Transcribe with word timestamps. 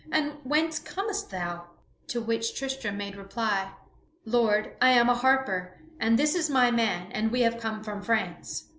And 0.11 0.31
whence 0.43 0.79
comest 0.79 1.29
thou?" 1.29 1.67
To 2.07 2.21
which 2.21 2.57
Tristram 2.57 2.97
made 2.97 3.15
reply: 3.15 3.73
"Lord, 4.25 4.75
I 4.81 4.93
am 4.93 5.09
a 5.09 5.13
harper, 5.13 5.77
and 5.99 6.17
this 6.17 6.33
is 6.33 6.49
my 6.49 6.71
man, 6.71 7.11
and 7.11 7.29
we 7.31 7.41
have 7.41 7.59
come 7.59 7.83
from 7.83 8.01
France." 8.01 8.63